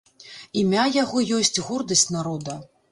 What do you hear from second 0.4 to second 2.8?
Імя яго ёсць гордасць народа.